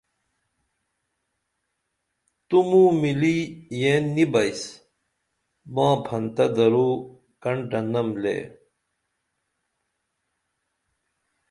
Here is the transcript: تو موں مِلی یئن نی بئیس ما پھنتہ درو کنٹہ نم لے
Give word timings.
تو 2.47 2.57
موں 2.67 2.89
مِلی 3.01 3.37
یئن 3.79 4.03
نی 4.15 4.25
بئیس 4.31 4.61
ما 5.73 5.87
پھنتہ 6.05 6.45
درو 6.55 6.89
کنٹہ 7.41 7.79
نم 7.91 8.07
لے 8.23 8.37